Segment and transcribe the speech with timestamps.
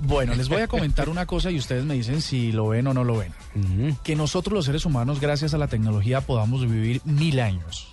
[0.00, 2.94] Bueno, les voy a comentar una cosa y ustedes me dicen si lo ven o
[2.94, 3.32] no lo ven.
[4.04, 7.88] Que nosotros los seres humanos, gracias a la tecnología, podamos vivir mil años.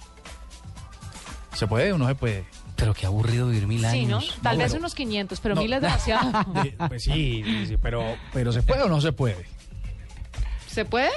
[1.53, 2.45] ¿Se puede o no se puede?
[2.75, 4.17] Pero qué aburrido vivir mil Sí, ¿no?
[4.17, 4.37] años.
[4.43, 5.61] Tal No, vez pero- unos 500, pero no.
[5.61, 6.53] mil es demasiado.
[6.63, 9.45] De- pues sí, sí, pero, pero ¿se puede o no se puede?
[10.67, 11.09] ¿Se puede?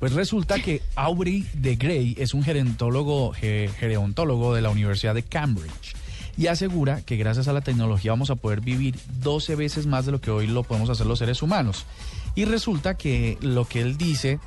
[0.00, 5.22] Pues resulta que Aubrey de Grey es un gerontólogo, ge- gerontólogo de la Universidad de
[5.22, 5.93] Cambridge
[6.36, 10.12] y asegura que gracias a la tecnología vamos a poder vivir 12 veces más de
[10.12, 11.86] lo que hoy lo podemos hacer los seres humanos.
[12.34, 14.40] Y resulta que lo que él dice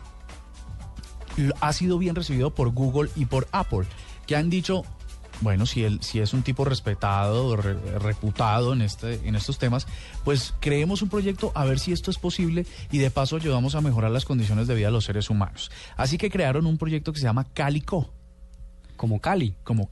[1.62, 3.86] ha sido bien recibido por Google y por Apple,
[4.26, 4.84] que han dicho,
[5.42, 9.86] bueno, si él si es un tipo respetado, re- reputado en este en estos temas,
[10.24, 13.82] pues creemos un proyecto a ver si esto es posible y de paso ayudamos a
[13.82, 15.70] mejorar las condiciones de vida de los seres humanos.
[15.96, 18.10] Así que crearon un proyecto que se llama Calico,
[18.96, 19.54] Como Cali.
[19.64, 19.90] como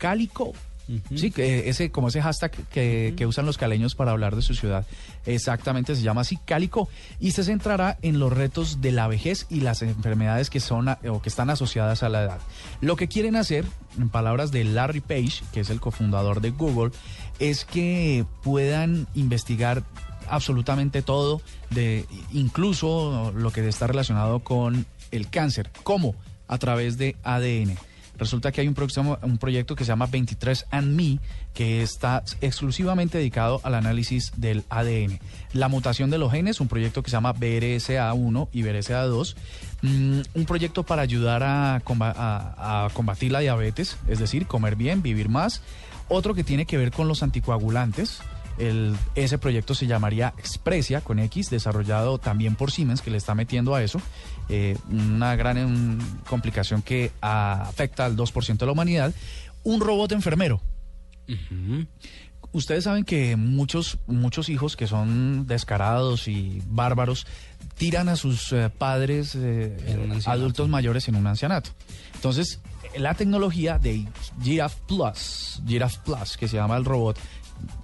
[1.15, 4.53] Sí, que ese, como ese hashtag que, que usan los caleños para hablar de su
[4.53, 4.85] ciudad.
[5.25, 6.87] Exactamente, se llama así Cálico.
[7.19, 10.99] Y se centrará en los retos de la vejez y las enfermedades que son a-
[11.09, 12.37] o que están asociadas a la edad.
[12.81, 13.65] Lo que quieren hacer,
[13.97, 16.91] en palabras de Larry Page, que es el cofundador de Google,
[17.39, 19.83] es que puedan investigar
[20.29, 25.71] absolutamente todo, de incluso lo que está relacionado con el cáncer.
[25.83, 26.15] ¿Cómo?
[26.47, 27.75] A través de ADN.
[28.17, 31.19] Resulta que hay un, próximo, un proyecto que se llama 23andMe
[31.53, 35.19] que está exclusivamente dedicado al análisis del ADN.
[35.53, 39.35] La mutación de los genes, un proyecto que se llama BRSA1 y BRSA2,
[39.81, 44.75] mm, un proyecto para ayudar a, comba- a- a combatir la diabetes, es decir, comer
[44.75, 45.61] bien, vivir más.
[46.07, 48.19] Otro que tiene que ver con los anticoagulantes,
[48.57, 53.35] el- ese proyecto se llamaría Expresia con X, desarrollado también por Siemens, que le está
[53.35, 54.01] metiendo a eso.
[54.47, 55.97] eh, una gran
[56.29, 59.11] complicación que afecta al 2% de la humanidad.
[59.63, 60.61] Un robot enfermero.
[62.51, 67.25] Ustedes saben que muchos, muchos hijos que son descarados y bárbaros
[67.77, 69.75] tiran a sus eh, padres eh,
[70.27, 71.71] adultos mayores en un ancianato.
[72.13, 72.61] Entonces,
[72.97, 74.07] la tecnología de
[74.41, 77.17] Giraffe Plus, Giraffe Plus, que se llama el robot,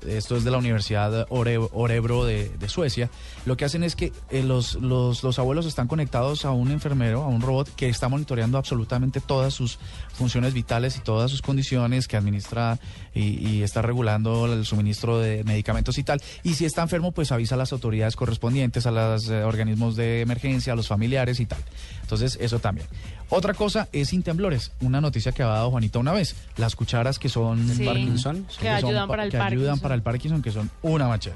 [0.08, 3.10] esto es de la Universidad Ore- Orebro de, de Suecia,
[3.46, 7.24] lo que hacen es que eh, los, los, los abuelos están conectados a un enfermero,
[7.24, 9.80] a un robot que está monitoreando absolutamente todas sus
[10.14, 12.80] funciones vitales y todas sus condiciones, que administra
[13.14, 16.22] y, y está regulando el suministro de medicamentos y tal.
[16.44, 20.22] Y si está enfermo, pues avisa a las autoridades correspondientes, a los eh, organismos de
[20.22, 21.60] emergencia, a los familiares y tal.
[22.02, 22.88] Entonces, eso también.
[23.30, 27.18] Otra cosa es sin temblores, una noticia que ha dado Juanita una vez, las cucharas
[27.18, 27.86] que son Sí.
[27.86, 31.36] Parkinson, Que ayudan pa- para el que ayudan para el Parkinson, que son una machera.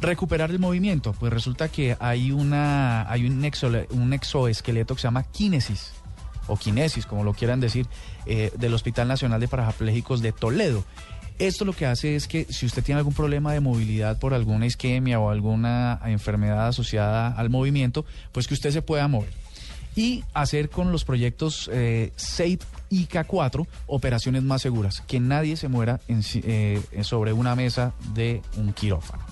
[0.00, 5.06] Recuperar el movimiento, pues resulta que hay una hay un, exole- un exoesqueleto que se
[5.06, 5.92] llama Kinesis
[6.48, 7.86] o Kinesis, como lo quieran decir,
[8.26, 10.84] eh, del Hospital Nacional de Parapléjicos de Toledo.
[11.38, 14.66] Esto lo que hace es que si usted tiene algún problema de movilidad por alguna
[14.66, 19.41] isquemia o alguna enfermedad asociada al movimiento, pues que usted se pueda mover
[19.96, 22.58] y hacer con los proyectos eh, SAFE
[22.90, 27.94] y K4 operaciones más seguras, que nadie se muera en si- eh, sobre una mesa
[28.14, 29.22] de un quirófano.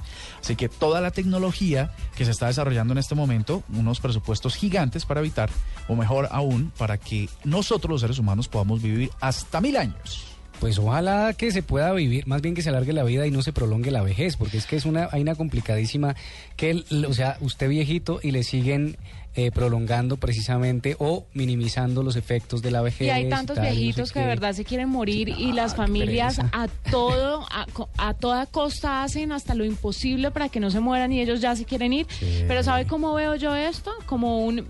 [0.40, 5.04] Así que toda la tecnología que se está desarrollando en este momento, unos presupuestos gigantes
[5.04, 5.50] para evitar,
[5.88, 10.24] o mejor aún, para que nosotros los seres humanos podamos vivir hasta mil años.
[10.58, 13.40] Pues ojalá que se pueda vivir, más bien que se alargue la vida y no
[13.40, 16.16] se prolongue la vejez, porque es que es una, hay una complicadísima
[16.56, 18.98] que, el- o sea, usted viejito y le siguen
[19.34, 23.06] eh, prolongando precisamente o minimizando los efectos de la vejez.
[23.06, 25.76] Y hay tantos tal, no sé viejitos que de verdad se quieren morir y las
[25.76, 27.66] familias a todo a,
[27.98, 31.54] a toda costa hacen hasta lo imposible para que no se mueran y ellos ya
[31.54, 32.06] se quieren ir.
[32.08, 32.44] Sí.
[32.48, 33.92] Pero ¿sabe cómo veo yo esto?
[34.06, 34.66] Como un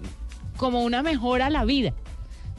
[0.57, 1.95] como una mejora a la vida.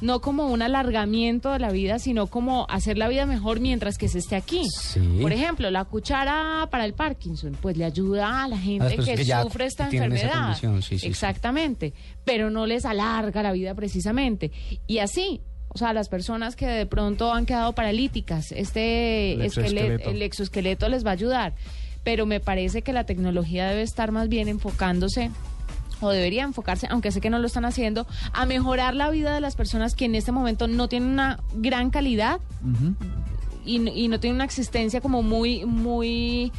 [0.02, 4.08] No como un alargamiento de la vida, sino como hacer la vida mejor mientras que
[4.08, 4.66] se esté aquí.
[4.70, 5.00] Sí.
[5.22, 9.66] Por ejemplo, la cuchara para el Parkinson, pues le ayuda a la gente que, sufre
[9.66, 10.58] esta enfermedad.
[10.82, 11.08] sí, sí.
[11.08, 11.94] Exactamente.
[12.26, 14.52] Pero no les alarga la vida precisamente.
[14.88, 19.70] Y así, o sea, las personas que de pronto han quedado paralíticas, este El esqueleto,
[19.70, 20.10] exoesqueleto.
[20.10, 21.54] el exoesqueleto les va a ayudar.
[22.04, 25.30] Pero me parece que la tecnología debe estar más bien enfocándose
[26.02, 29.40] o debería enfocarse, aunque sé que no lo están haciendo, a mejorar la vida de
[29.42, 32.40] las personas que en este momento no tienen una gran calidad
[33.66, 36.52] y, n- y no tienen una existencia como muy, muy,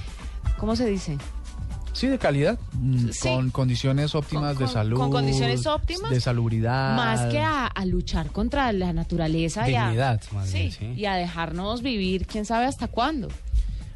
[0.59, 1.19] ¿cómo se dice?
[1.93, 3.29] Sí, de calidad, mm, Sí.
[3.29, 4.97] con condiciones óptimas Con- de salud.
[4.97, 6.97] con condiciones óptimas, De salubridad.
[6.97, 10.71] Más que a, a luchar contra la naturaleza y a, bien, sí.
[10.97, 13.29] y a dejarnos vivir quién sabe hasta cuándo.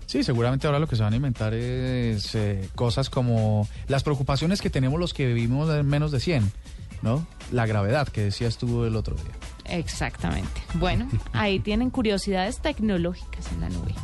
[0.07, 4.63] Sí, seguramente ahora lo que se van a inventar es eh, cosas como las preocupaciones
[4.63, 6.53] que tenemos los que vivimos en menos de 100,
[7.03, 7.27] ¿no?
[7.51, 9.35] La gravedad que decías tú el otro día.
[9.65, 10.63] Exactamente.
[10.75, 13.95] Bueno, ahí tienen curiosidades tecnológicas en la nube.